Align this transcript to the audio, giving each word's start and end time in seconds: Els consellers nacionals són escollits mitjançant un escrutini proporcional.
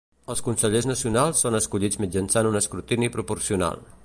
Els 0.33 0.39
consellers 0.45 0.87
nacionals 0.91 1.43
són 1.45 1.59
escollits 1.59 2.01
mitjançant 2.05 2.53
un 2.53 2.61
escrutini 2.65 3.15
proporcional. 3.19 3.85